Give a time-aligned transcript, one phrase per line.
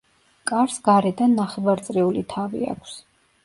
[0.51, 3.01] კარს გარედან ნახევარწრიული თავი აქვს.